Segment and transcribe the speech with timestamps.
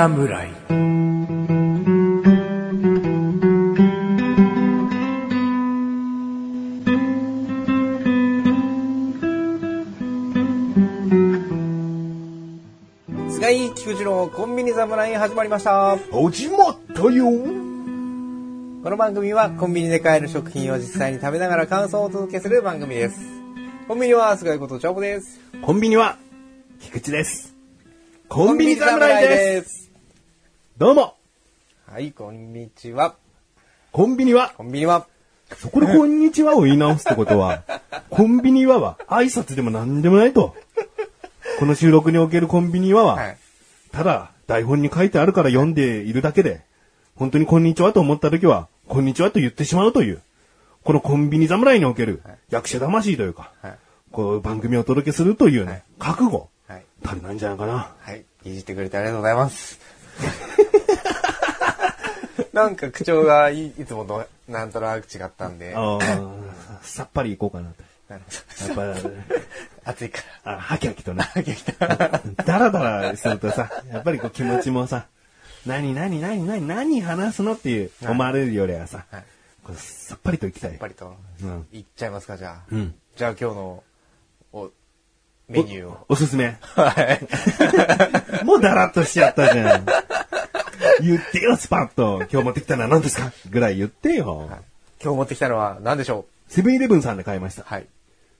[0.00, 0.48] 侍
[13.28, 15.98] 菅井菊池のコンビニ侍始まりました。
[16.10, 17.26] 始まったよ
[18.82, 23.20] この番組はコンビニで買える食品を実際に食べながら感想をお届けする番組です。
[23.86, 25.38] コンビニは菅井ことチャボです。
[25.60, 26.16] コンビニは、
[26.80, 27.54] 菊池です。
[28.30, 29.89] コンビニ侍です。
[30.80, 30.82] す。
[30.82, 31.14] どうも、
[31.84, 33.14] はい、こんにちは。
[33.92, 35.06] コンビニは、コンビニは、
[35.58, 37.62] そこでこんにちはを言い直すってことは、
[38.08, 40.56] コンビニはは挨拶でも何でもないと。
[41.58, 43.36] この収録におけるコンビニはは、はい。
[43.92, 46.62] ただ台本に書いてあるから読んでいるだけで、
[47.14, 50.22] 本当にこんにちはと思った時は、こんにちはと言ってしまうという、
[50.82, 53.78] このコンビニ侍における役者魂というか、はい。
[54.12, 56.84] こう番組をお届けするというね、はい覚悟、はい。
[57.04, 57.92] 足りないんじゃないかな。
[58.00, 58.24] はい。
[58.44, 59.78] いじってくれてありがとうございます。
[62.52, 65.74] なんか口調がいいつもとなんとなく違ったんで。
[66.82, 67.82] さっぱりいこうかなと。
[68.08, 68.22] なる
[68.76, 69.10] ほやっぱ、ど
[69.84, 71.24] 暑いかあ、はきはきとね。
[71.34, 71.42] ら。
[71.42, 71.86] 来た。
[72.44, 75.06] ダラダラするとさ、やっぱりこう気持ちもさ、
[75.64, 79.24] 何何何何何話すのっていうはい思われるよりはさ、はい。
[79.76, 80.80] さっぱりといきたいやっ。
[80.80, 82.62] ぱりと、うんいっちゃいますか、じゃあ。
[82.72, 83.84] うんじゃあ今日の、
[84.52, 84.70] お、
[85.48, 86.06] メニューを。
[86.08, 86.56] おおすすめ。
[86.74, 87.20] はい。
[88.44, 89.86] もうダラッとしちゃったじゃん。
[91.00, 92.22] 言ってよ、スパッと。
[92.30, 93.32] 今日持ってきたのは何ですか？
[93.50, 94.48] ぐらい言ってよ。
[95.02, 97.64] 今日持ってきたのは何でしょセブンイレブンさんで買いましたう。
[97.66, 97.86] はい。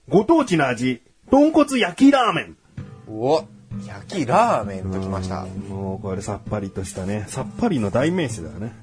[0.09, 2.57] ご当地の味、豚骨焼きラーメン。
[3.07, 3.43] お
[3.87, 5.45] 焼きラーメンときました。
[5.45, 7.25] もうこれさっぱりとしたね。
[7.27, 8.73] さっぱりの代名詞だよね。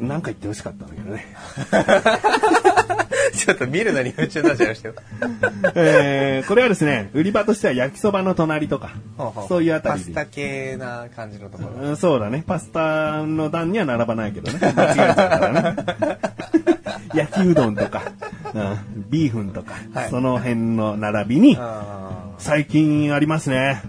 [0.00, 1.26] なんか言ってほしかったんだけどね。
[3.38, 4.94] ちょっと見るのに夢中になっちゃいましたよ。
[5.74, 8.90] えー、これはですね、売り場としては焼きそばの隣とか、
[9.48, 11.88] そういうあたりでパスタ系な感じのところ。
[11.88, 12.42] うんそうだね。
[12.46, 14.58] パスタの段には並ばないけどね。
[14.74, 16.18] 間違えちゃうからね。
[17.14, 18.02] 焼きうどんとか、
[18.54, 23.82] うん、ビーフンとか、はいその辺の並びに、あ最近ありますね。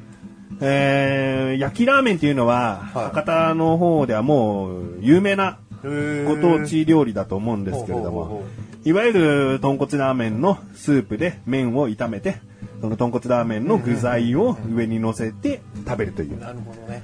[0.61, 8.43] えー、焼きラーメンっていうのは、はい博多の方ではもう有名なーご当地料理だと思うんですけれどほうほうほうも、
[8.85, 12.37] いわゆる豚骨ラーメンのスープで麺を炒めて、
[12.81, 16.39] その豚骨ラーメンの具材を上に乗せて食べるという。
[16.39, 17.01] なるほどね。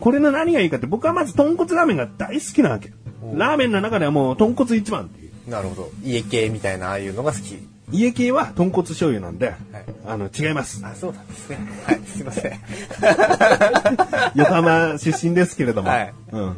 [0.00, 2.92] これの何がいいかって僕はまず豚骨ラーメンが大好きなわけ。
[3.34, 5.50] ラーメンの中ではもう豚骨一番っていう。
[5.50, 5.90] なるほど。
[6.02, 7.58] 家系みたいなああいうのが好き。
[7.90, 9.50] 家系は豚骨醤油なんで、い
[10.06, 10.84] あの、違います。
[10.84, 11.58] あ、そうなんですね。
[11.84, 12.52] はい、すいません。
[14.34, 16.56] 横浜出身ですけれども、はいうん。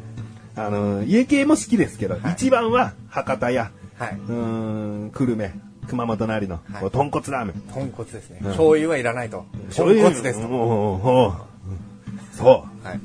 [0.54, 4.14] あの、家系も好きですけど、一番は博多や、はい。
[4.14, 5.54] うーん、久留米、
[5.88, 6.60] 熊本なりの、
[6.92, 7.62] 豚骨ラーメン。
[7.72, 8.40] 豚骨ですね。
[8.42, 9.46] 醤油はいらないと。
[9.52, 10.08] 豚醤油？
[10.10, 10.46] 骨ですと。
[10.48, 12.50] おう
[12.84, 13.00] はい。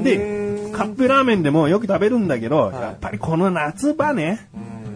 [0.00, 0.04] う。
[0.04, 4.46] で、カップラーメンでもよく食べるんだけど、いやっぱりこの夏場ね、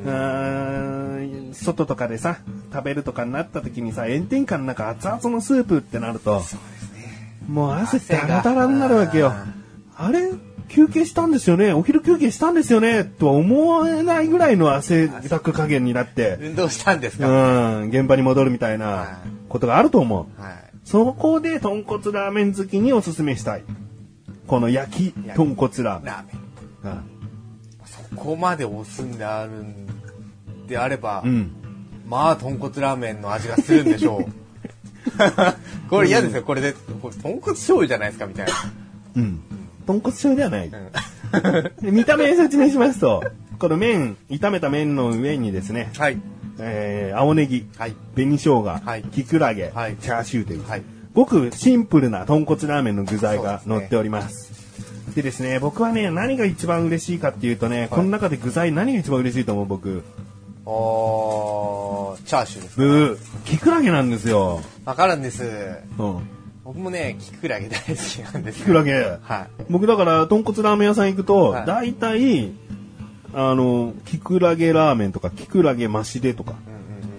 [0.05, 2.39] うーん外とかでさ、
[2.73, 6.43] 食べるとかになった時にさ、炎天下の中熱々のスープってなると、
[7.49, 9.33] もう汗ダラダラになるわけよ。
[9.97, 10.31] あれ？
[10.69, 17.29] 休憩したんですよねお昼休憩したんですよねとは思えないぐらいの汗だく加減になって、運動したんですうか
[17.81, 19.19] ん、現場に戻るみたいな
[19.49, 20.41] ことがあると思う。
[20.41, 20.55] はい。
[20.85, 23.65] そこで豚骨ラーメン好きにおすすめしたい。
[24.47, 26.13] この焼き豚骨ラーメン。
[26.13, 26.33] ラーメ
[26.91, 26.93] ン。
[26.93, 27.17] うん
[27.87, 29.87] そこまで押すんであるん
[30.67, 31.51] であれば、うん。
[32.07, 34.27] まあ、豚骨ラーメンの味がするんでしょう。
[35.89, 36.43] これ嫌ですよ。
[36.43, 38.53] これで、これ豚骨醤油じゃないですか、みたいな。
[39.17, 39.41] うん。
[39.87, 40.71] 豚骨醤油ではない。
[41.81, 43.25] で 見た目説明しますと、
[43.59, 46.19] この麺、炒めた麺の上にですね、はい。
[46.59, 47.95] えー、青ネギ、はい。
[48.15, 50.83] 紅生姜、はいきくらげ、はいチャーシューという、はい
[51.17, 54.53] ごくシンプルな豚骨ラーメンの具材が乗っております。
[55.15, 60.03] でですね、僕はね、何が一番嬉しいかっていうとね、この中で具材何が一番嬉しいと思う僕？
[60.67, 62.77] おー、チャーシューです。
[62.77, 64.61] ブー、きくらげなんですよ。
[64.85, 65.43] わかるんです。
[65.99, 66.21] うん。
[66.67, 68.65] 僕もね、キクラゲ大好きなんですよ。
[68.65, 68.95] きくらげ。
[69.23, 69.63] はい。
[69.71, 72.51] 僕だから、豚骨ラーメン屋さん行くと、はい大体、
[73.33, 76.55] あの、きくらげラーメンとか、きくらげ増しでとか、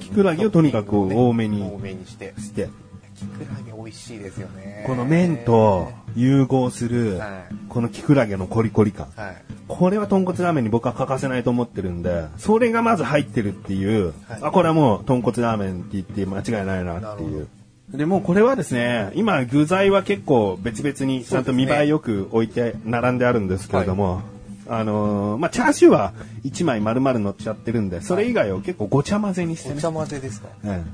[0.02, 2.34] きくらげをとにかく多めに多めにして。
[2.38, 2.68] して、
[3.16, 4.84] キクラゲ美味しいですよね。
[4.86, 9.08] この麺と融合するはい、このきくらげのコリコリ感。
[9.16, 9.36] はい。
[9.70, 17.48] これは豚骨ラーメンに僕は欠かせないと思ってるんで、それがまず入ってるっていう、はいあ、これはもう豚骨ラーメンって言って間違いないなっていう。
[17.90, 24.22] でもうこれはですね、今具材は結構別々にちゃんと見栄えよく置いて並んであるんですけれども、
[24.68, 26.14] あのーまあ、チャーシューは
[26.44, 29.76] 1枚丸々乗っちゃってるんで、それ以外を結構ごちゃ混ぜにしてね。
[29.78, 30.50] お茶混ぜですか？
[30.66, 30.86] うん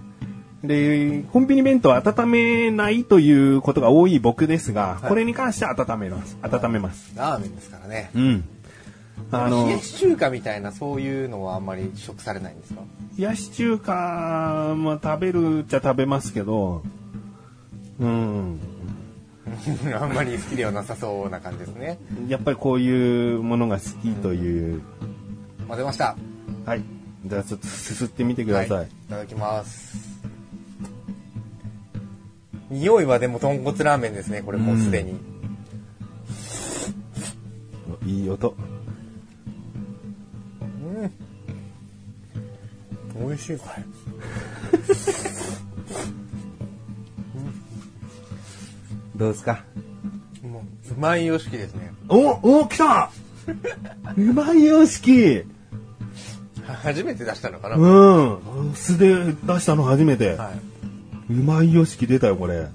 [0.63, 6.37] で、コンビニ弁当を温めないということが多い僕ですが、これに関しては温めます。
[6.41, 7.11] 温めます。
[7.17, 8.11] ラーメンですからね。
[8.15, 8.43] うん。
[9.31, 12.81] あの冷や、し中華みたいなそういうのはあんまり食されないんですか？
[13.17, 16.83] 冷やし中華も食べるっちゃ食べますけど、
[17.99, 18.59] うん。
[19.99, 21.99] あんまり好きではなさそうな感じですね。
[22.27, 24.81] やっぱりこういうものが好きという。
[25.67, 26.15] 混ぜました。
[26.65, 26.81] はい。
[27.25, 28.77] じゃあちょっとすすってみてください。
[28.79, 30.21] はい、いただきます。
[32.69, 35.19] 匂いはでも豚骨ラーメンですね、これもうすでに。
[38.05, 38.55] いい音。
[43.33, 43.83] 味しい、これ。
[49.15, 49.63] どうですか？
[50.43, 51.93] もう、うまいよしきですね。
[52.09, 53.11] おお来た
[54.17, 55.43] うまいよしき
[56.65, 58.73] 初めて出したのかな、うん。
[58.73, 59.13] 素で
[59.43, 60.35] 出したの初めて。
[60.35, 61.33] はい。
[61.33, 62.67] うまいよしき出たよ、これ。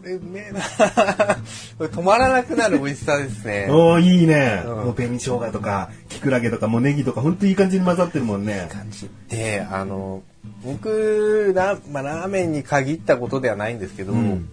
[0.00, 0.60] これうめえな
[1.76, 3.66] これ止まらなくなる美味しさですね。
[3.68, 4.62] おー、いいね。
[4.64, 8.68] うんもう紅生姜とか、キクラゲとか、もうネギとか、ほんといい感じに混ざってるもんね。
[8.72, 10.22] 感じで、あの、
[10.64, 14.48] 僕ラ,、まあ、ラーメンに限ったことではないんですけど、うん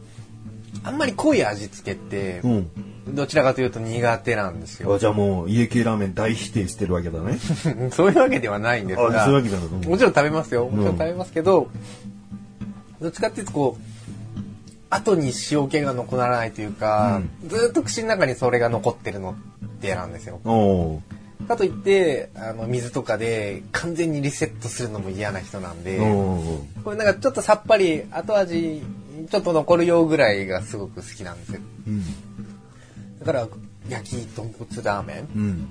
[0.84, 2.70] あんまり濃い味付けって、うん。
[3.16, 4.94] どちらかというと苦手なんですよ。
[4.94, 7.38] あじゃあもう、家系ラーメン大否定してるわけだね。
[7.92, 10.66] そういうわけではないんですあが、そういうわけだもちろん食べますよ。
[10.66, 11.68] もちろうんん食べますけど、
[13.02, 13.87] どっちかっていうとこう、
[14.90, 20.40] 後に塩気が残らないというか、ずっと口の中にそれが残ってるのって嫌なんですよ。
[21.48, 25.98] かといって、あの、水とかで完全にリセットするのも嫌な人なんで。
[26.84, 28.82] これなんかちょっとさっぱり後味
[29.30, 31.62] ちょっと残るよぐらいがすごく好きなんですよ。
[31.88, 32.04] うん。
[33.20, 33.48] だから
[33.90, 35.68] 焼き豚骨ラーメうん。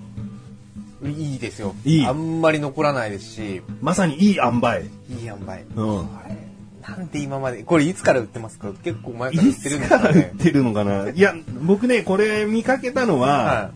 [1.04, 1.74] ンいいですよ。
[2.06, 4.82] あんまり残らないですし、まさにいい塩梅。
[5.10, 5.64] いい塩梅。
[5.76, 6.00] うん。
[6.16, 6.36] あれ
[6.88, 8.72] なんで今まで、これいつから売ってますか？
[8.84, 10.24] 結構前から売いってるんつから売っ。
[10.36, 11.10] てるのかな？
[11.10, 13.70] いや、僕ね、これ見かけたのは、は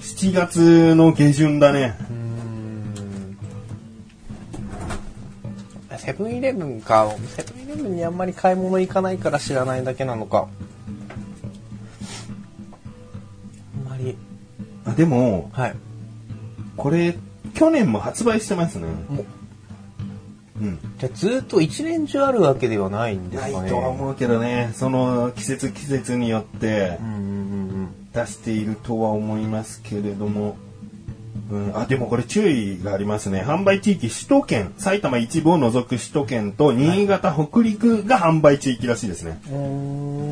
[0.00, 1.80] 7月の下旬だね。
[1.80, 1.84] い。
[1.84, 1.94] うー
[5.94, 7.12] んセブンイレブンか。
[7.36, 10.48] セブンイレブンにあんまり買い物行かないから知らないだけなのか。
[13.86, 14.16] あんまり。
[14.84, 15.74] あでも、はい。
[16.76, 17.16] これ、
[17.54, 18.86] 去年も発売してますね。
[20.60, 20.78] もううん。
[20.98, 23.70] じゃあずっと一年中あるわけではないんですないかね。
[23.70, 26.98] とは思うけどね、その季節季節によって
[28.12, 30.56] 出しているとは思いますけれども、
[31.50, 33.42] うん、あ、でもこれ注意がありますね。
[33.42, 39.38] 販売地域、首都圏、埼玉一部を除く首都圏と新潟、北陸が販売地域らしいですね。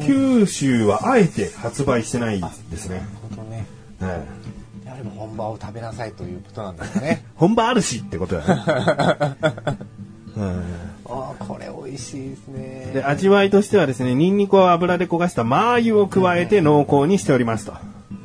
[0.05, 2.41] 九州はあえて発売してない
[2.71, 3.03] ですね。
[3.31, 3.67] ほどね。
[4.01, 4.45] はい
[4.85, 7.25] やはりもう本場を食べなさいということなんですね。
[7.35, 9.79] 本場あるしってことだね。
[10.37, 10.63] うん
[11.07, 12.91] ああ、これ美味しいですね。
[12.95, 17.75] で、味わいとしてはですね、ニンニクを油で焦がした麻油を加えて濃厚にしておりますと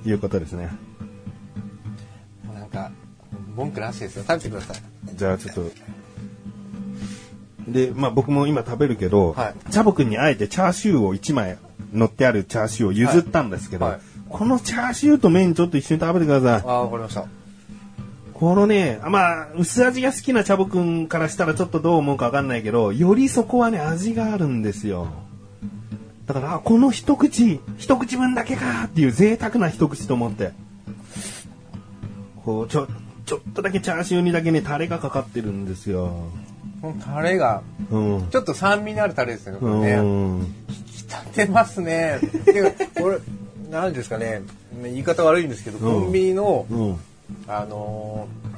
[0.05, 0.69] いうことですね。
[2.53, 2.91] なんか、
[3.55, 4.23] 文句なしですよ。
[4.27, 4.77] 食べてください。
[5.13, 5.71] じゃあちょっと。
[7.67, 11.57] で、まあ僕も今食べるけど、はいチャボくんにあえてチャーシューを1枚
[11.93, 16.69] 乗ってあるチャーシューを譲ったんですけど、はいはいこのチャーシューと麺ちょっと一緒に食べてください。
[16.69, 17.25] ああ、わかりました。
[18.39, 25.09] このね、まあ、薄味が好きなチャボくんからしたらちょっとどう思うかわかんないけど、よりそこはね、味があるんですよ。
[26.25, 30.53] だから、あこの一口、一口分だけかっていう贅沢な一口と思って。
[32.45, 32.87] こう、ちょ、
[33.25, 36.29] ちょっとだけチャーシューにだけね、タレがかかってるんですよ。
[36.81, 38.27] このタレが、うん。
[38.29, 40.01] ちょっと酸味のあるタレですよね、こうれね。
[40.01, 40.37] ん。
[40.39, 40.45] 引
[40.85, 42.21] き立てますね。
[42.45, 43.17] てかこれ、
[43.69, 44.43] なんですかね、
[44.81, 46.99] 言い方悪いんですけど、うんコンビニの、うん。
[47.47, 48.49] あのー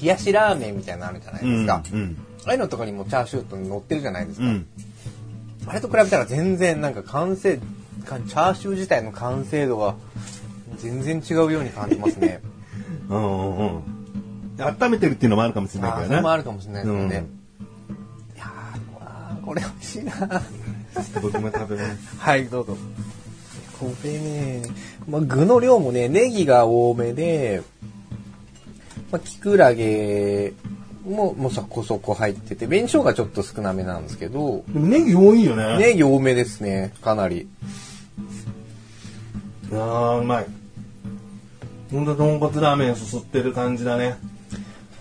[0.00, 1.82] 冷やしラーメンみたいなのあるじゃないですか。
[1.92, 2.16] うん。
[2.46, 4.46] ああいうのとかにもチャーシューと乗ってるじゃないですか。
[4.46, 4.66] うん。
[5.66, 7.58] あれと比べたら全然なんか完成、
[8.04, 9.94] かチャーシュー自体の完成度が
[10.78, 12.40] 全然違うように感じますね。
[13.08, 13.56] うん。
[13.58, 13.82] うん。
[14.58, 16.08] 温めてるっていうのもあるかもしれないけどね。
[16.08, 17.02] それもあるかもしれないですよね。
[17.04, 17.42] うん
[18.36, 18.46] いや
[19.44, 20.12] これ美味しいな
[21.20, 22.16] 僕も食べます。
[22.18, 22.76] はい、どうぞ。
[23.82, 24.62] これね、
[25.08, 27.62] まあ、具の量もね、ネギが多めで、
[29.10, 30.52] まあ、キクラゲ
[31.04, 35.78] も、もうそこそこ入ってて、紅生姜ちょっと少なめなんですけど、でもネギ多いよね。
[35.78, 37.48] ネギ多めですね、かなり。
[39.72, 40.46] あーうまい。
[41.90, 44.16] ほんと豚骨ラーメンすすってる感じだね。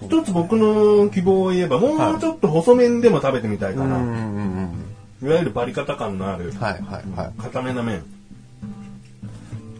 [0.01, 3.97] 一つ僕の希望を言えば、もうちょっと細麺でも食べてみたいかな。
[3.97, 8.03] うんうんいわゆるバリカタ感のある、はいはいは固めな麺。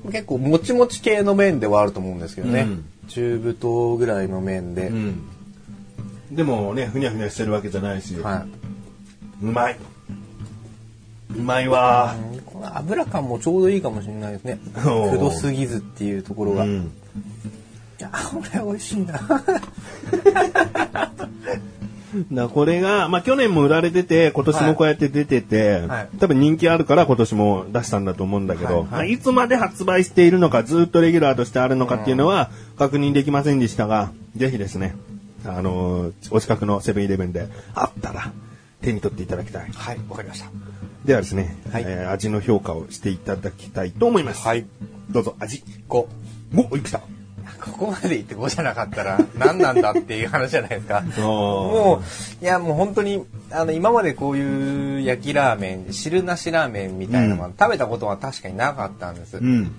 [0.05, 0.11] い。
[0.11, 2.61] 結構もちもち系の麺ではあると思うんですけどね。
[2.61, 4.87] うん中太ぐらいの麺で。
[4.87, 5.23] うん。
[6.31, 8.15] でもね、ふにゃふにゃしてるわけじゃないし。
[8.15, 8.45] は
[9.41, 9.45] い。
[9.45, 9.77] うまい。
[11.35, 12.15] うまいわ。
[12.45, 14.59] この油感もちょうどいいかもしれないですね。
[14.75, 16.63] くどすぎずっていうところが。
[16.63, 16.91] いうん。
[17.99, 19.19] や、これ美味しいな。
[22.31, 34.95] だこれが、まあ去年も売られてて、今年もこうやって出てて、はい多分人気あるから今年も出したんだと思うんだけど、はいまあいつまで発売しているのか、ずっとレギュラーとしてあるのかっていうのは確認できませんでしたが、ぜひですね、
[35.45, 38.31] あのーお近くのセブンイレブンであったら
[38.81, 39.69] 手に取っていただきたい。
[39.73, 40.47] はい、わかりました。
[41.05, 44.45] ではですね、はいえー味の評価をしていただきたいと思います。
[44.45, 44.65] はい。
[45.09, 45.63] どうぞ、味。
[45.89, 46.05] 5。
[46.71, 47.01] お、いくた。
[47.61, 51.01] ここまで言って5じゃなかったら何なんだっていう話じゃないですか。
[51.01, 52.01] もも
[52.41, 59.37] う、いやもう本当に、あの、今までこういう焼きラーメン、汁なしラーメンみたいなのは、うん食べたことは確かになかったんです。
[59.37, 59.71] うん。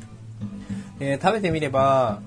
[1.01, 2.21] えー食べてみれば、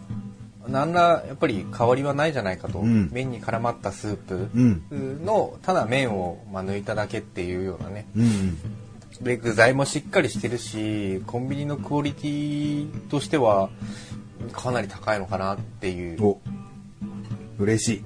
[0.67, 2.79] 何らやっぱり変わりはないじゃないかと。
[2.79, 8.05] うん麺に絡まったスープうんの、ただ麺を、まあ、抜いただけっていうようなね。
[8.15, 8.57] うん。
[9.21, 13.69] で、具材もしっかりしてるし、コンビニのクオリティとしては、
[14.51, 16.23] かなり高いのかなっていう。
[16.23, 16.41] お、
[17.59, 18.03] 嬉しい。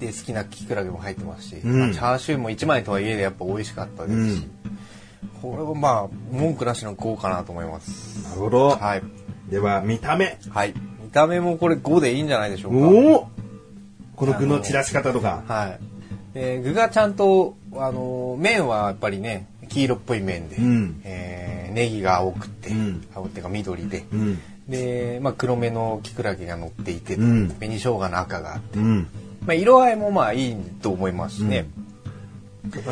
[0.00, 4.48] で、好きなキクラゲも入ってますし、うんまあチャーシューも1枚とはいえやっぱ美味しかったですし、
[5.40, 8.28] これはまあ、文句なしの5かなと思います。
[8.28, 8.68] なるほど。
[8.70, 9.02] はい。
[9.50, 10.38] では、見た目。
[10.50, 10.74] はい。
[11.02, 12.78] 見た目もこれ5でいいんじゃないでしょうか。
[12.78, 13.28] おお
[14.16, 15.42] この具の散らし方とか。
[15.46, 15.78] は
[16.34, 16.34] い。
[16.34, 24.38] で具がちゃんと、あの、麺はやっぱりね、黄色っぽい麺で、うんえーネギが青くて、うん青っていうか緑で、うん。
[24.68, 29.06] で、まあ、黒めのキクラゲが乗っていて、うん紅生姜の赤があって、うん。
[29.46, 31.66] まあ、色合いもまあいいと思いますしね。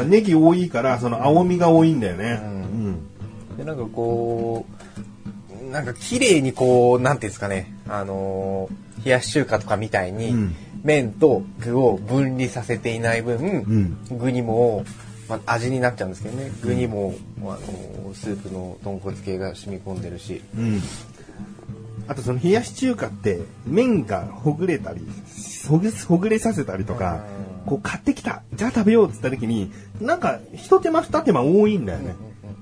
[0.07, 2.41] ネギ多いから、その青みが多いんだよね。
[2.43, 2.49] うう
[2.91, 3.57] ん。
[3.57, 14.85] でなんかこうなんか綺麗にこうなんていうんですかねあのー冷やし中華とかみたいに、うん麺と具を分離させていない分、ん具にも、
[15.29, 20.81] まあ、味になっちゃうんですけどね具にも、あのースープの豚骨系が染み込んでるしうん。
[22.13, 25.01] あとその冷やし中華って麺がほぐれたり、
[25.67, 27.25] ほぐほぐれさせたりとか、
[27.65, 32.15] こう買ってきた、じゃあ食べようって言った時に、なんか一手間二手間多いんだよね。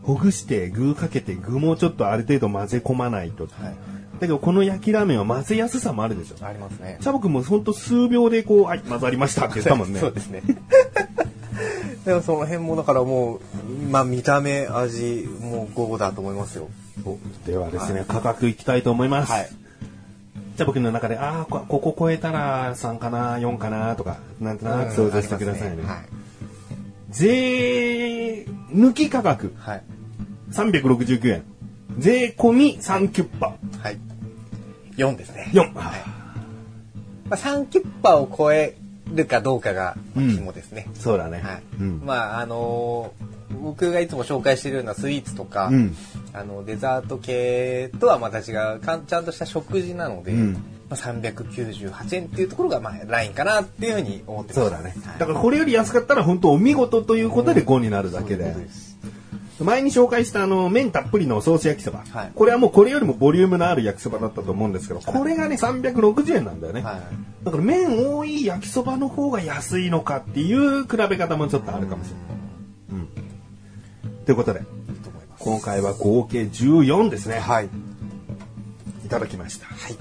[0.05, 3.49] ほぐして具かけて具もちょっとある程度混ぜ込まないと。
[3.51, 3.75] はい
[4.21, 6.45] だけどこの焼きラーメンは混ぜやすさもあるでしょ。
[6.45, 9.99] ありますねチャボくんもほんと数秒でこう、はい、混ざりましたって言ったもんね。
[10.01, 10.43] そうですね
[12.05, 13.41] でもその辺もだからもう
[13.91, 16.69] まあ見た目味もう5だと思いますよお
[17.47, 19.33] ではですね、価格いきたいと思います。
[19.33, 19.49] はい
[20.57, 25.83] じゃあ僕の中で、ああ、こここ超えたら3かな、4かなとか、なんとなく想像してくださいね。
[25.83, 25.99] はい
[27.11, 29.83] 税抜き価格はい
[30.53, 31.43] 369円。
[31.99, 33.57] 税込み3キュッパ。
[33.83, 33.99] はい。
[34.97, 35.51] 4ですね。
[35.53, 35.73] 4。
[35.73, 35.93] ま
[37.31, 38.77] あ、3キュッパを超え
[39.13, 40.89] るかどうかがうん肝ですね。
[40.95, 41.41] そうだね。
[41.41, 41.63] はい。
[41.81, 42.03] うん。
[42.05, 43.30] まあ、あのー
[43.63, 45.97] 僕がいつも紹介しているようなスイーツとか、うん。
[46.33, 50.53] あのデザート系とはまた違うかんちゃんとした食事なので、うん。
[50.53, 54.61] まあ、398円っていうところがまあラインかなっていうふうに思ってます。
[54.61, 54.95] そうだね。
[55.05, 58.45] はいだからこれより安かったら本当お見事ということで5になるだけで。
[58.45, 58.67] そういうこと。
[58.67, 58.91] です。
[59.65, 62.33] 前に紹介したあの麺たっぷりのソース焼きそば、はい。
[62.35, 67.45] これはもうこれよりもボリュームのある焼きそばだったと思うんですけど、これがね360円なんだよね、はい。
[67.45, 72.40] だから麺多い焼きそばの方が安いのかっていう比べ方もちょっとあるかもしれない、うん、
[74.31, 74.63] ということで。
[75.41, 77.69] 今回は合計14ですね、はい。
[79.05, 79.97] いただきましたはい。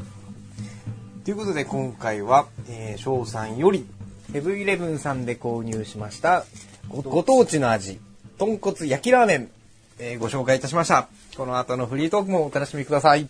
[1.26, 3.88] ということで今回は、えー、翔さんより
[4.32, 6.46] セブンイレブンさんで購入しました
[6.90, 8.00] ごご当地の味
[8.38, 9.50] 豚骨焼きラーメン、
[9.98, 13.28] えーご紹介いたしましたこの後のフリートークもお楽しみください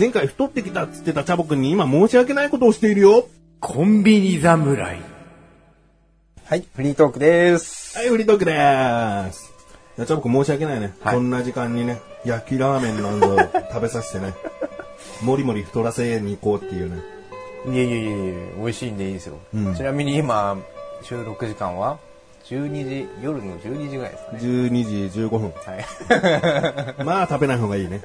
[0.00, 3.28] 前回太ってきたっつってたチャボくんに今申し訳ないことをしているよ。
[3.60, 4.98] コンビニ侍。
[6.46, 7.98] はいフリートークです。
[7.98, 9.52] はいフリートークでーす。
[9.98, 11.16] いやチャボくん申し訳ないね、はい。
[11.16, 13.36] こんな時間にね焼きラーメンなんぞ
[13.70, 14.32] 食べさせてね。
[15.20, 17.02] もりもり太らせに行こうっていうね。
[17.68, 19.74] いえいえいえいえ美味しいんでいいですよ、うん。
[19.74, 20.56] ちなみに今
[21.02, 21.98] 収録時間は
[22.46, 24.38] ？12時夜の12時ぐらいですかね。
[24.40, 25.52] 12時15分。
[25.52, 27.04] はい。
[27.04, 28.00] まあ食べない方がいいね。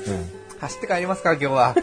[0.60, 1.74] 走って帰りますから今日は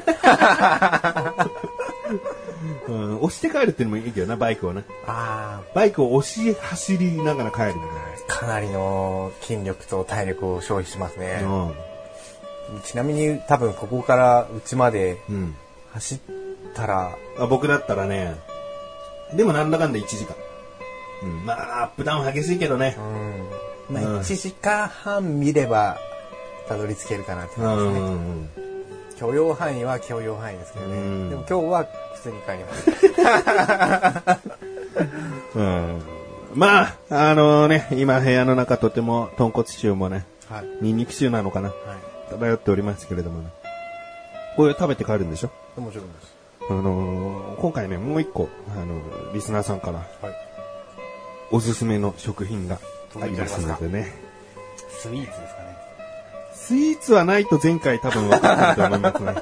[2.87, 2.95] うん。
[2.95, 4.83] うん、押して帰るってのもいいけどな、バイクをね。
[5.07, 7.87] あバイクを押し走りながら帰るみあ
[8.27, 11.71] かなりの筋力と体力を消費しますねたい、な。
[12.83, 15.35] ちなみに多分ここからうちまでうん。
[15.35, 15.55] うん。
[15.93, 16.19] 走っ
[16.75, 18.35] たらあ僕だったらね、
[19.33, 20.35] でもなんだかんだ1時間。
[21.23, 21.45] うん。
[21.45, 22.95] まあ、アップダウン激しいけどね
[23.89, 23.93] う。
[23.93, 25.97] んまあうん1時間半見れば
[26.67, 28.66] たどり着けるかなってう感じですね、ん。
[29.19, 30.95] 許容範囲は許容範囲ですけどね。
[30.95, 32.91] うんでも今日は普通に帰ります。
[35.57, 36.01] うん。
[36.53, 40.65] まあ、あのね、今部屋の中とても豚骨臭もね、はい。
[40.81, 41.77] ニンニク臭なのかなはい。
[42.31, 43.49] 漂っておりますけれどもね。
[44.55, 45.49] これ食べて帰るんでしょ？
[45.79, 46.35] もちろんです。
[46.69, 49.01] あのー今回ね、もう一個、あの、
[49.33, 50.07] リスナーさんからはい。
[51.51, 52.77] おすすめの食品が
[53.21, 54.13] ありますのでね。
[54.89, 55.66] スイーツですかね。
[56.67, 59.35] スイーツはないと前回多分分かってると思いますね。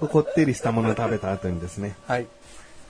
[0.08, 1.96] こってりしたものを食べた後にですね。
[2.06, 2.26] はい。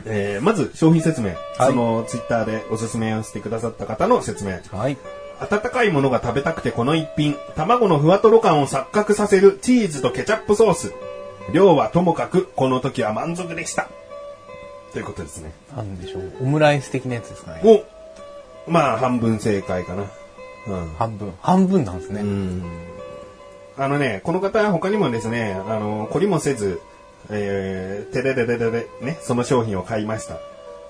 [0.04, 1.30] えー、まず商品説明。
[1.30, 1.36] はい
[1.70, 4.60] そのツイッターでおすすめをしてくださった方の説明。
[4.70, 4.96] はい。
[5.40, 7.36] 温かいものが食べたくてこの一品。
[7.56, 10.92] 卵のふわとろ感を錯覚させるチーズとケチャップソース。
[11.52, 13.88] 量はともかく、この時は満足でした。
[14.92, 15.50] ということですね。
[15.74, 16.32] なんでしょう。
[16.42, 17.84] オムライス的なやつですかね。
[18.68, 20.04] おまあ、半分正解かな。
[20.68, 20.94] うん。
[20.96, 21.32] 半分。
[21.42, 22.20] 半分なんですね。
[22.20, 22.62] うん
[23.78, 26.80] あのね、この方は他にもですね、あの、懲りもせず、
[27.30, 30.38] えー、てれれれれれ、ね、その商品を買いました。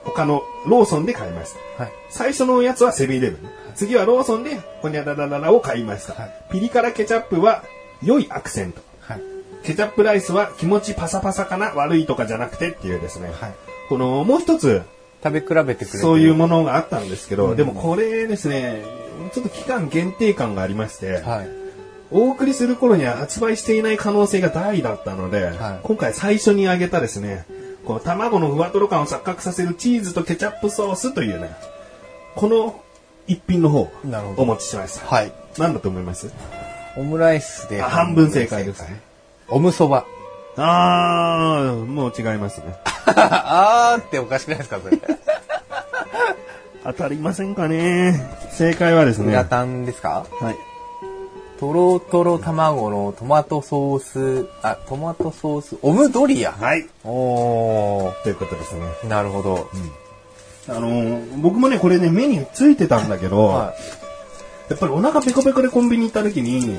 [0.04, 1.82] 他のローソンで買いました。
[1.84, 1.92] はい。
[2.08, 3.50] 最初のやつはセブンイレブン。
[3.74, 6.14] 次はローソンで、ほにゃららららを買いました。
[6.14, 7.62] はいピリ辛ケチャップは
[8.02, 8.80] 良いアクセント。
[9.00, 9.22] はい。
[9.62, 13.30] ケチャップライスは気持ちパサパサかな悪いとかじゃなくてっていうですね。
[13.38, 13.54] はい。
[13.88, 14.82] この、もう一つ、
[15.22, 18.82] 食べ比べてくれてそういうものがあったんですけど、うんでもこれですね、
[19.32, 21.67] ちょっと期間限定感がありまして、はい。
[22.10, 27.44] お送りする頃には発売していない可能性が大だったので、はい今回最初に挙げたですね、
[27.84, 31.50] この卵のふわとろ感を錯覚させるチーズとケチャップソースというね、
[32.34, 32.80] この
[33.26, 33.90] 一品の方、
[34.36, 35.06] お持ちしました。
[35.06, 35.32] はい。
[35.58, 36.30] 何だと思います？
[36.96, 39.00] オムライスであ半分正解ですね。
[39.48, 40.06] オムそば。
[40.56, 42.74] あー、もう違いますね。
[43.06, 44.98] あーっておかしくないですか、それ。
[46.84, 48.18] 当たりませんかね
[48.50, 50.24] 正解はですね、はグラタンですか？
[50.50, 50.67] い。
[51.58, 56.52] とろとろ卵のトマトソース、あ、トマトソース、オムドリア。
[56.52, 56.86] はい。
[57.04, 58.82] おということですね。
[59.04, 59.68] ー、なるほど。
[60.68, 63.74] あのー僕もね、これね、目についてたんだけど、は
[64.68, 66.78] やっぱりお腹ペコペコでコンビニ行った時に、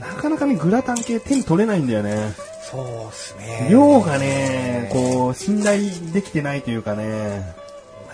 [0.00, 2.30] なかなかね、グラタン系手に取れないんだよね。
[2.30, 2.32] い。
[2.70, 3.68] そうっすね。
[3.70, 7.65] 量がね、こう、信頼できてないというかね。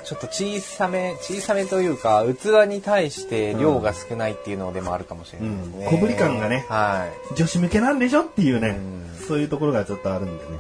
[0.05, 5.87] ちょっと小さめ、小さめというか、器に対して量が少ないっていうのでもあるかもしれないですね。
[5.87, 7.35] うん小ぶり感がねはい。
[7.35, 10.51] 女子向けなんでしょっていうね、うんそういうところがちょっとあるんでね。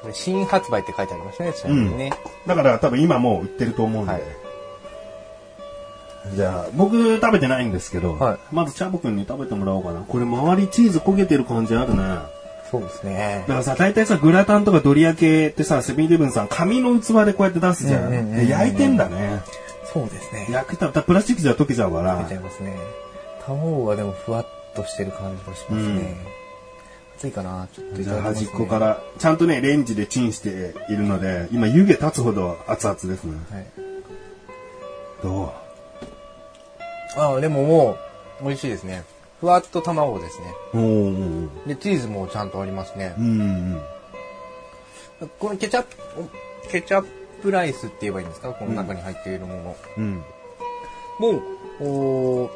[0.00, 2.12] これ新発売って書いてありますね、ちなみにね。
[2.46, 4.12] だから多分今もう売ってると思うんで。
[4.12, 4.22] はい
[6.34, 10.00] じゃあ、僕食べてないんですけど、はいまずチャボくんに食べてもらおうかな。
[10.00, 12.02] これ周りチーズ焦げてる感じあるね。
[12.70, 13.54] そうですねだ。
[13.54, 18.02] からさ、大体さ、グラタンとかドリア系ってさ、セブンイレブンさん、紙の器でこうやって出すじゃん。
[18.02, 19.40] うんうんうんうんで焼いてんだね。
[19.92, 20.48] そうですね。
[20.50, 22.16] 焼けたらプラスチックじゃ溶けちゃうから。
[22.24, 22.76] 出ちゃいますね。
[23.46, 26.16] 卵はでもふわっとしてる感じがしますね。
[27.16, 27.68] 熱いかな？
[27.72, 28.22] ちょっといじゃあ。
[28.22, 28.78] 端っこか。
[28.78, 33.38] ら、ちゃんとね、レンジでチンしているので、今湯気立つほど熱々ですね。
[33.50, 33.66] はい。
[35.22, 35.54] ど
[37.16, 37.96] ああ、でもも
[38.42, 39.04] う、美味しいですね。
[39.40, 40.54] ふわっと卵ですね。
[41.66, 43.22] で、チーズもちゃんとありますねう。
[43.22, 43.80] ん。
[45.38, 45.96] このケチャップ、
[46.70, 47.06] ケチャッ
[47.42, 48.52] プライスって言えばいいんですか？
[48.52, 49.76] この中に入っているもの。
[49.98, 50.24] うん。
[51.18, 51.42] もう、
[51.80, 52.50] おー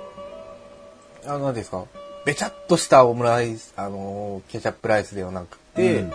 [1.27, 1.85] あの、何ですか？
[2.25, 6.13] べちゃっとしたオムライス、あのーケチャップライスではなくて、うん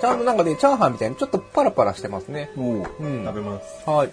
[0.00, 2.50] ちゃんとなんかね、チャーハンみたいにちょっとパラパラしてますね。
[2.56, 3.88] うん食べます。
[3.88, 4.08] はい。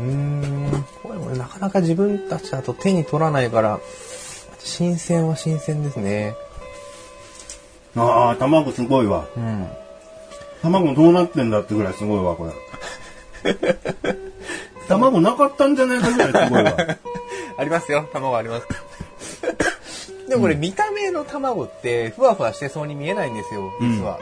[0.00, 0.85] うーん。
[1.16, 3.80] これもねなかなか自分たちだと手に取らないから、
[4.58, 6.34] 新鮮は新鮮ですね。
[7.96, 9.26] ああ、卵すごいわ。
[9.36, 9.66] うん。
[10.60, 12.50] 卵どうなってんだってぐらいすごいわ、こ
[13.44, 13.54] れ。
[14.88, 16.76] 卵なかったんじゃないかぐらいすごいわ。
[17.58, 18.66] ありますよ、卵あります。
[20.28, 24.18] でもこれ見た目の卵ってふわふわしてそうに見えないんですよ、実は。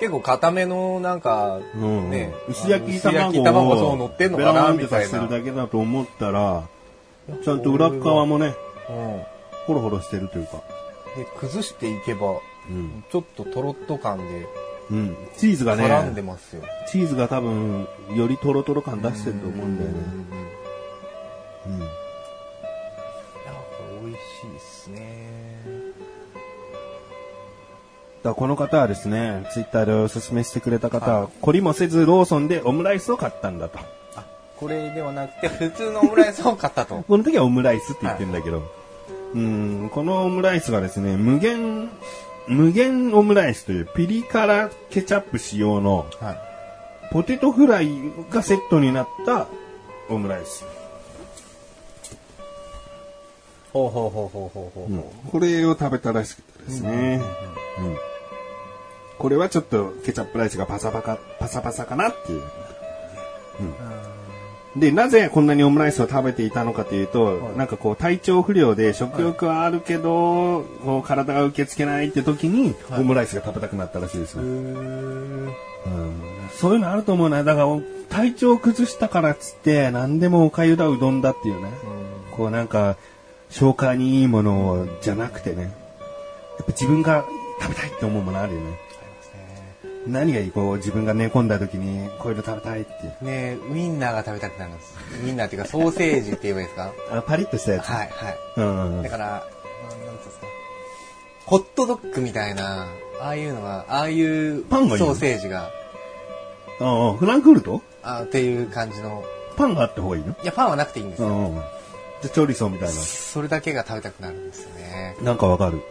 [0.00, 5.18] 結構固めのなんか、うんね、薄焼き卵卵をそう乗ってんのかベラなみたいな。
[5.20, 6.66] るだけだと思ったら、
[7.44, 8.54] ちゃんと裏っ側もね、
[8.88, 9.22] うん。
[9.66, 10.62] ホロホロしてるというか。
[11.16, 13.04] で、崩していけば、うん。
[13.10, 14.46] ちょっととろっと感で
[14.90, 15.16] うん。
[15.36, 16.62] チーズが絡んでね、ますよ。
[16.88, 19.98] チーズが多分、よりトロトロ感出してると思うんだよね。
[21.66, 21.99] うん。
[28.22, 33.78] だこの方はですね、ツイッターでおすすめしてくれた方は、懲りもせずローソンでオムライスを買ったんだと。
[34.14, 34.24] あ、
[34.56, 37.02] これではなくて、普通のオムライスを買ったと。
[37.08, 38.62] この時はオムライスって言ってるんだけど、
[39.34, 41.88] うん、このオムライスがですね、無限、
[42.46, 46.50] 無限オムライスというピリ辛ケチャップ使用のはい。
[47.12, 47.90] ポテトフライ
[48.30, 49.48] がセットになった
[50.08, 50.64] オムライス。
[53.72, 54.92] ほうほうほうほうほうほう。
[54.92, 57.20] うんこれを食べたらしくてですね。
[57.78, 58.09] うん
[59.20, 62.40] これはちょっとケチャップライスがパサパカ、パサパサかなっていう。
[62.40, 63.74] うん
[64.76, 74.42] で、なぜこんなにオムライスを食べていたのかというと、なんかこう体調不良で食欲はあるけど、こう体が受け付けないって時に、オムライスが食べたくなったらしいですよ。
[74.42, 75.52] うん
[76.54, 77.42] そういうのあると思うな。
[77.42, 77.66] だから、
[78.10, 81.72] 体調崩したからっつって、何でもおかゆだ、うどんだっていうね。
[82.30, 82.96] こうなんか、
[83.50, 85.62] 消化にいいものじゃなくてね。
[85.62, 85.72] やっ
[86.58, 87.24] ぱ自分が
[87.60, 88.89] 食べたいって思うものあるよね。
[90.06, 93.24] 何がいいこう自分が寝込んだ時に、こういうの食べたいっていう。
[93.24, 94.94] ねウインナーが食べたくなるんです。
[95.24, 96.92] ウインナーっていうかソーセージって言えばいいですか？
[97.12, 97.86] あパリッとしたやつ。
[97.86, 98.38] はい、はい。
[98.56, 100.46] うんうんだから、なんなんつうんですか？
[101.46, 102.88] ホットドッグみたいな、
[103.20, 105.06] ああいうのが、ああいうパンがいいの？
[105.06, 105.70] ソーセージが、
[106.80, 107.16] うんうん。
[107.18, 107.82] フランクフルト？
[108.02, 109.22] あっていう感じの。
[109.56, 110.32] パンがあった方がいいの？
[110.32, 111.28] いや、パンはなくていいんですよ。
[111.28, 111.54] うんうん。
[111.56, 111.64] じゃ
[112.24, 112.94] あ、調理層みたいな。
[112.94, 115.16] それだけが食べたくなるんですよね。
[115.22, 115.82] なんかわかる。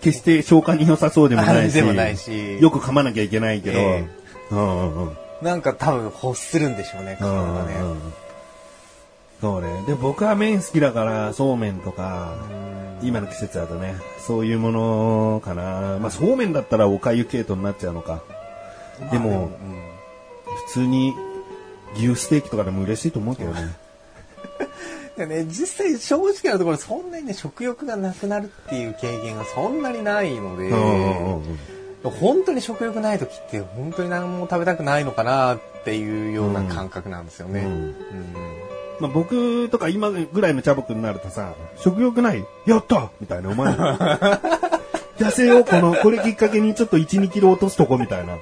[0.00, 1.74] 決して消化に良さそうでもないし。
[1.74, 3.78] でもないしよく噛まなきゃいけないけど。
[3.78, 4.08] え
[4.50, 5.16] うんうんうん。
[5.42, 7.74] なんか多分欲するんでしょうね、体がね。
[7.76, 7.98] うんうん
[9.40, 9.84] そうね。
[9.86, 12.34] で、僕は麺好きだから、そうめんとか、
[13.02, 13.94] 今の季節だとね、
[14.26, 15.98] そういうものかな。
[15.98, 18.20] まあ、そうめんだったらおかゆ系統になっちゃうのか。
[19.10, 19.50] でも、
[20.66, 21.14] 普通に
[21.96, 23.74] 牛ステーキとかでも嬉しいと思うけどね。
[25.20, 30.70] でね、実際正直なところそんなにね、食欲がなくなるっていう経験がそんなにないので、
[32.02, 37.60] 本当に食欲ない時って本当に何も食べたくないのかなっていうような感覚なんですよね。
[37.60, 37.94] うんうん
[39.00, 42.44] まあ、僕とか今ぐらいの茶僕になるとさ、食欲ない？
[42.66, 43.74] やったみたいな、お前。
[43.74, 48.38] 痩せよう、この、これきっかけにちょっと1、2キロ落とすとこみたいな。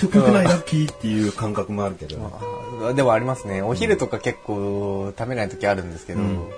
[0.00, 2.59] 食欲ないラッキーっていう感覚もあるけど。
[2.88, 3.62] あでもありますね。
[3.62, 6.48] お昼とか結構食べない時あるんですけど、うん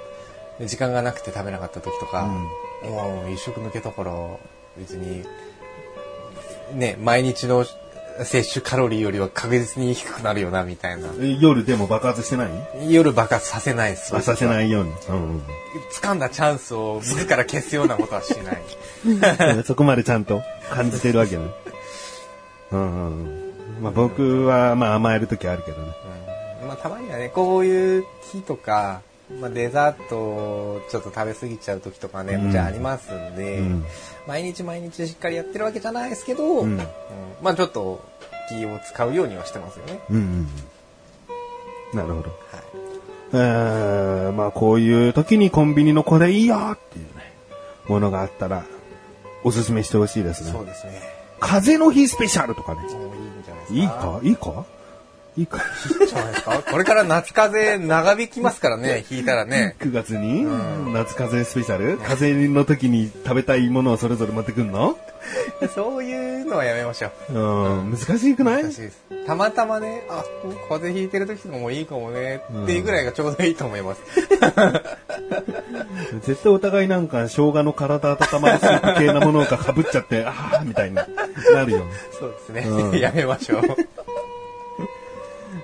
[0.67, 2.25] 時間がなくて食べなかった時とか、
[2.85, 4.13] もう一食抜けたから
[4.77, 5.25] 別に、
[6.75, 7.65] ね、毎日の
[8.23, 11.09] 摂取カロリーよりは確実に低くなるよな、みたいな。
[11.21, 12.93] え夜でも爆発してない？
[12.93, 14.11] 夜爆発させないです。
[14.21, 14.91] させないように。
[15.09, 15.43] うん
[15.95, 18.63] 掴んだチャンスを自ら消すようなことはしない。
[19.07, 21.47] う んそこまでちゃんと感じてるわけね。
[22.73, 23.42] うんうんうん
[23.83, 25.93] まあ、僕はまあ甘える時あるけどね。
[26.63, 29.03] うんまあ、たまにはね、こういう日とか、
[29.41, 33.85] まあ、デザートをちょっと食べ過ぎちゃう時とかね、うんじゃあありますんで、うん
[34.27, 36.77] 毎日毎日しっかりやってるわけじゃないですけど、うん
[37.43, 38.01] まあちょっと
[38.49, 40.01] 気を使うようにはしてますよね。
[40.11, 40.47] うん。
[41.93, 42.23] なるほど。
[42.23, 42.31] はい。
[43.35, 47.33] えー、まあこういう時にコンビニのこれいいよっていうね、
[47.89, 48.65] ものがあったら、
[49.43, 50.67] おすすめしてほしいですねそう。
[50.67, 51.01] ですね。
[51.41, 52.81] 風の日スペシャルとかね。
[53.73, 54.21] いいか？
[54.23, 54.65] いいか？
[55.37, 55.59] いいか？
[56.01, 56.63] いいじゃないですか？
[56.71, 59.77] これから夏風邪長引きますからね、引いたらね。
[59.81, 61.97] ?9 月に、うん夏風邪スペシャル？
[61.99, 64.99] 風邪の時に食べたいものをそれぞれ持ってくんの？
[65.75, 67.33] そういうのはやめましょう。
[67.33, 68.63] うん、難しくない？
[68.65, 69.01] 難しいです。
[69.27, 70.25] たまたまね、あ、
[70.69, 74.01] 風邪ひいてる時とかもいいかもね、っていうぐらいがちょうどいいと思います。
[76.27, 80.97] 絶対お互いなんか生姜の体温まるスープ系なものが被っちゃって、ああみたいに
[81.55, 81.87] なるよ。
[82.19, 82.61] そうですね。
[82.69, 83.63] うんやめましょう。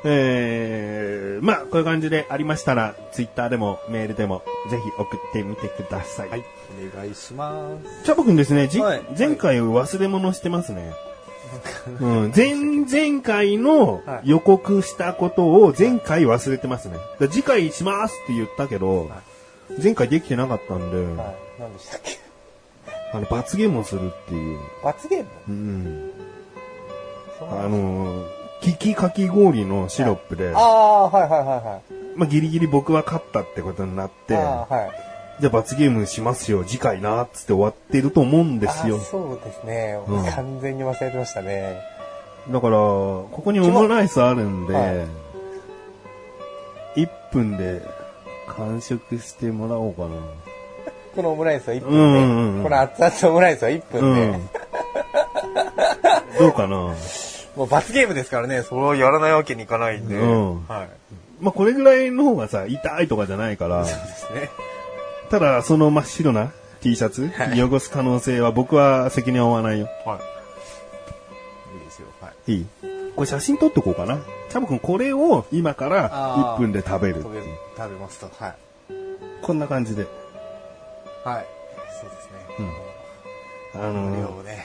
[0.04, 6.28] えー、まあ、こういう感じでありましたら、ツイッターでもメールでも、ぜひ送ってみてください。
[6.28, 6.44] はい。
[6.94, 8.04] お願いします。
[8.04, 10.92] チャボくんですね、じはい前回忘れ物してますね。
[12.00, 12.54] うん、前、
[12.90, 16.96] 前回のはい予告したことを前回忘れてますね。
[16.96, 19.10] だから次回しますって言ったけど、
[19.82, 21.36] 前回できてなかったんで、はい。
[21.58, 22.27] 何でしたっけ？
[23.12, 24.58] あの、罰ゲームをするっていう。
[24.84, 25.28] 罰ゲーム？
[25.48, 26.10] うん。
[27.40, 28.24] あの、
[28.60, 32.18] キキかき氷のシロップで、ああ、はいはいはいはい。
[32.18, 34.66] まあ、ギリギリ僕は勝ったってことになって、は
[35.38, 35.40] い。
[35.40, 39.00] じゃあ罰ゲームしますよ、次回な、つって終わってると思うんですよあ。
[39.00, 41.80] そうですね、うん完全に忘れてましたね。
[42.50, 45.06] だから、ここにオムライスあるんで、は
[46.96, 47.82] 1分で
[48.48, 50.08] 完食してもらおうかな。
[51.14, 54.48] このオムライスは1分で、うんうんうんこの熱々オムライスは1分で、うん。
[56.38, 56.76] どうかな？
[57.56, 60.88] もう罰ゲームですからね、それをやらないわけにいかないんで、うんはい。
[61.40, 64.50] まあ、これぐらいの方がさ、痛いとかじゃないから、そうですね。
[65.30, 69.88] ただ、その真っ白な T シャツ、はい汚す可能性は僕は責任は負わないよ。
[70.06, 71.78] はい。
[71.78, 72.52] いいですよ、はい。
[72.52, 72.66] いい？
[73.16, 74.18] これ写真撮っとこうかな。
[74.50, 77.22] チャボくん、これを今からあー1分で食べる。
[77.22, 77.40] 食べ
[77.96, 78.54] ますと、はい。
[79.42, 80.06] こんな感じで。
[81.28, 81.46] はい。
[82.00, 82.70] そうですね。
[83.74, 84.64] あ量のをね。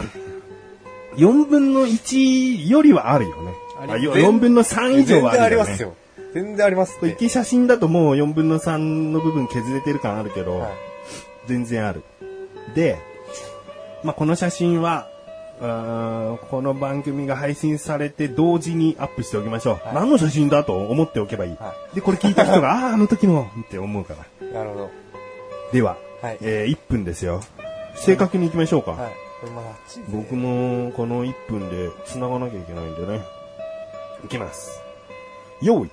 [1.16, 3.54] 4分の1よりはあるよね。
[3.80, 5.38] ありあよ全4分の3以上はあるよね。
[5.38, 5.96] 全然ありますよ。
[6.34, 7.10] 全然ありますって。
[7.10, 10.72] 一写真だともう4分の3の部分削れてる感あるけど、はい
[11.46, 12.04] 全然ある。
[12.76, 12.98] で、
[14.04, 15.10] まあ、この写真は、
[15.60, 19.74] この番組が配信されて同時にアップしておきましょう。
[19.86, 21.52] はい何の写真だと思っておけばいい。
[21.56, 24.48] はで、これ聞いた人が、 ああ、あの時のって思うから。
[24.48, 24.92] なるほど。
[25.72, 27.44] では、はいえー1分ですよ。
[27.96, 28.92] 正確に行きましょうか。
[28.92, 29.12] はい。
[29.42, 33.22] これまだあっちですね僕もこの1分で繋がなきゃいけないんでね。
[34.24, 34.82] いきます。
[35.62, 35.90] 用意、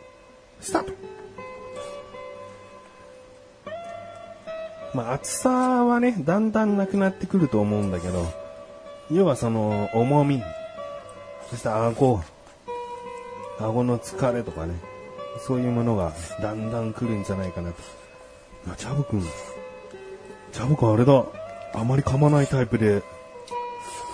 [0.60, 0.92] スタート。
[4.94, 5.50] まあ、厚さ
[5.84, 8.24] はね、だんだんなくなってくると思うんだけど、
[9.10, 10.40] 要はその、重み、
[11.50, 12.22] そして顎、
[13.58, 14.74] 顎の疲れとかね、
[15.44, 17.76] そういうものがだんだん来るんじゃないかなと。
[18.70, 19.22] あ、チャボくん、
[20.52, 21.24] チャボくんあれだ、
[21.74, 23.02] あまり噛まないタイプで、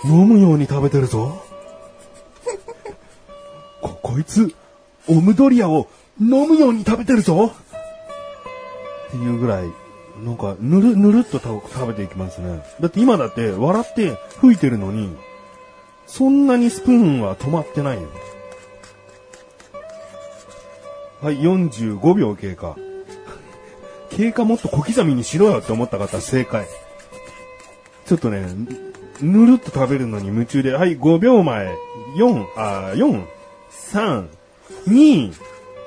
[0.05, 1.41] 飲むように食べてるぞ。
[3.81, 4.53] こ、こいつ、
[5.07, 5.87] オムドリアを
[6.19, 7.51] 飲むように食べてるぞ
[9.07, 9.69] っていうぐらい、
[10.23, 12.63] なんか、ぬる、ぬるっと食べていきますね。
[12.79, 15.15] だって今だって、笑って吹いてるのに、
[16.05, 18.07] そんなにスプーンは止まってないよ。
[21.21, 22.75] はい、45秒経過。
[24.17, 26.65] 経過もっと小刻みにしろよって思った方、正解。
[28.07, 28.47] ちょっとね、
[29.21, 31.67] ぬるっと食べるのに夢中で、はい、5秒前、
[32.15, 33.23] 4、あ、4、
[33.91, 34.27] 3、
[34.87, 35.33] 2、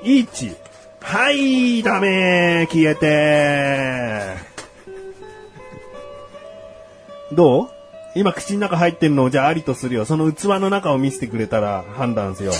[0.03, 0.55] 1、
[1.01, 4.37] はい、ダメ消えて
[7.35, 7.69] どう？
[8.15, 10.05] 今口の中入ってんのをじゃあありとするよ。
[10.05, 12.53] その器の中を見せてくれたら判断せよ。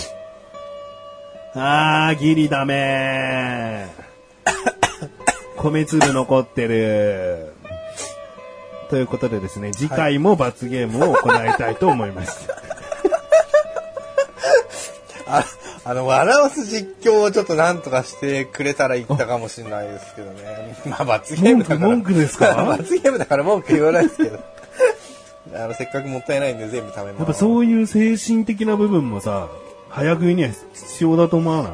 [1.53, 4.80] あー、ギリダメー
[5.61, 7.53] 米粒残ってる。
[8.89, 12.49] ということでですね、次回も罰ゲームを行いたいと思います。
[15.27, 15.45] あ
[15.85, 20.77] あの、笑わす実況をちょっとなんとかしてくれたら言ったかもしれないですけどね。
[20.85, 21.79] まあ、罰ゲームだから。
[21.79, 22.53] 文句文句ですか？
[22.67, 24.39] 罰ゲームだから文句言わないですけど。
[25.55, 27.19] あの、せっかくもったいないんで全部食べます。
[27.19, 29.47] やっぱそういう精神的な部分もさ、
[29.89, 31.71] 早食いには必要だと思わない？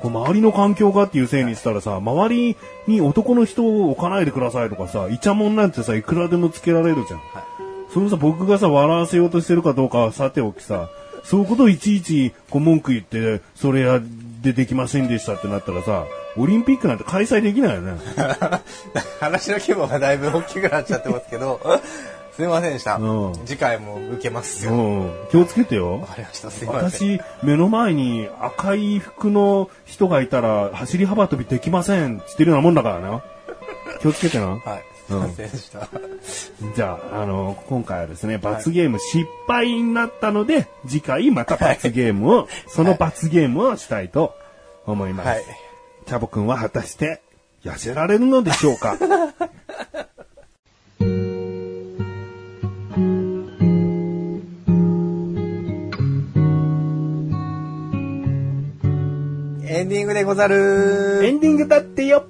[0.00, 7.20] こう周りの環境がっていうせいにしたらさ、周りに男の人を置かないでくださいとかさ、イチャモンなんてさ、いくらでもつけられるじゃん。
[7.92, 10.88] それをさ、僕がさ、笑わせようとしてるかどうかはさておきさ、
[11.24, 14.00] そういうことをいちいち、こう文句言って、それや
[14.42, 17.92] でできませんでしたってなったらさ、オリンピックなんて開催できないよね。
[19.20, 21.60] 話の規模がだいぶ大きくなっちゃってますけど、
[22.36, 22.96] すいませんでした。
[22.96, 24.72] うん次回も受けますよ。
[24.72, 25.10] うん。
[25.30, 26.06] 気をつけてよわ。
[26.06, 26.50] かりました。
[26.50, 27.18] すいません。
[27.18, 33.22] 私、目の前に赤い服の人がいたら、走り幅跳びできませんって言ってるようなもんだからな。
[34.00, 34.46] 気をつけてな。
[34.64, 34.84] はい。
[35.06, 35.88] すいませんでした。
[36.76, 44.34] じゃあ、あの、今回はですね、罰ゲーム失敗になったので、次回また罰ゲームを、その罰ゲームをしたいと
[44.86, 45.26] 思います。
[45.26, 45.44] はい。
[46.06, 47.20] チャボくんは果たして、
[47.64, 48.96] 痩せられるのでしょうか？
[59.80, 62.26] エンディングでござるエンディングだってよ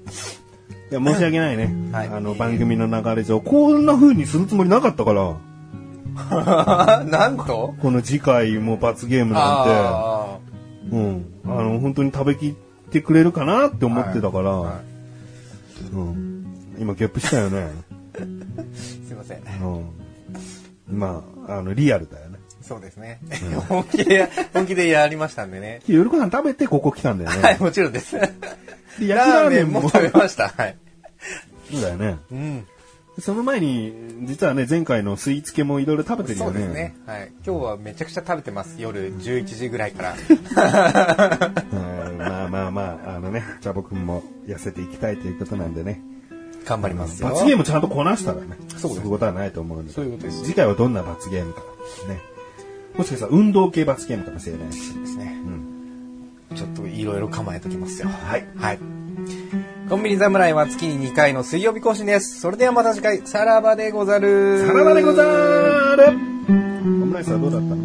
[0.92, 1.74] いや、申し訳ないね。
[1.92, 5.36] はいあの、番組の流れ上、こんな風にするつもりなかったから、
[7.04, 7.74] なんと？
[7.80, 10.38] この次回も罰ゲームなんあ
[10.90, 11.24] て、うん。
[11.44, 12.54] あの、本当に食べきっ
[12.90, 14.80] てくれるかなって思ってたから、は
[15.92, 16.46] うん。
[16.78, 17.68] 今、ゲップしたよね。
[18.14, 18.74] ー
[19.08, 19.38] すいません。
[20.88, 20.98] うん。
[20.98, 22.30] まあ、あの、リアルだよね。
[22.70, 23.18] そうですね。
[23.68, 25.83] 本気で、本気でやりましたんでね。
[25.88, 27.42] 夜ご飯食べてここ来たんだよね。
[27.42, 28.14] はい、もちろんです。
[28.16, 28.33] で焼
[29.00, 29.83] きラーメンも。
[29.90, 30.50] 食べました。
[30.50, 30.76] はい。
[31.68, 32.18] そうだよね。
[32.30, 32.66] うん。
[33.18, 36.52] その前に、実はね、前回のスイーツ系もいろいろ食べてるよね。
[36.52, 36.94] そうですね。
[37.06, 37.33] はい。
[37.44, 38.76] 今日はめちゃくちゃ食べてます。
[38.78, 40.14] 夜11時ぐらいから。
[41.72, 46.00] うんまあまあまあ、あのね、チャボくんも痩せていきたいということなんでね。
[46.64, 47.30] 頑張りますよ。
[47.30, 49.92] 罰ゲームちゃんとこなしたらね、そうですいうことはないと思うんで。
[49.92, 51.62] そういうことです次回はどんな罰ゲームか。
[52.09, 52.20] ね。
[53.00, 54.92] もしかしたら運動系罰ゲームかもしれないし。
[54.92, 55.34] ですね。
[56.50, 56.56] うん。
[56.56, 58.10] ちょっといろいろ構えときますよ。
[58.10, 58.46] はい。
[58.56, 58.78] はい。
[59.88, 62.40] コンビニ侍は月に2回の水曜日更新です。
[62.40, 64.66] それではまた次回、さらばでござる。
[64.66, 66.12] さらばでござーるオ
[67.06, 67.76] ムライスはどうだったの？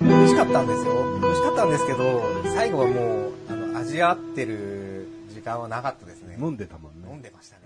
[0.00, 1.20] 美味しかったんですよ。
[1.22, 6.36] 美味しかったんですけど、最後はもう、あの、味合ってる時間はなかったですね。
[6.36, 7.08] 飲んでたもんね。
[7.08, 7.59] 飲んでましたね。